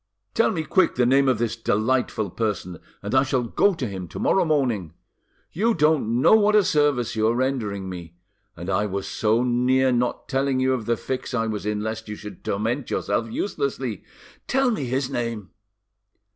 [0.33, 4.07] "Tell me quick the name of this delightful person, and I shall go to him
[4.07, 4.95] to morrow morning.
[5.51, 8.15] You don't know what a service you are rendering me.
[8.57, 12.09] And I was so near not telling you of the fix I was in, lest
[12.09, 14.03] you should torment yourself uselessly.
[14.47, 15.51] Tell me his name."